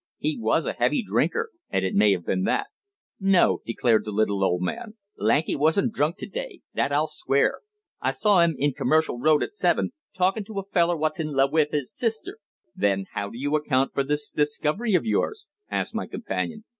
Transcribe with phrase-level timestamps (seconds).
[0.17, 2.65] He was a heavy drinker, and it may have been that."
[3.19, 7.59] "No," declared the little old man, "Lanky wasn't drunk to day that I'll swear.
[8.01, 11.51] I saw 'im in Commercial Road at seven, talkin' to a feller wot's in love
[11.53, 12.39] wiv 'is sister."
[12.75, 16.63] "Then how do you account for this discovery of yours?" asked my companion.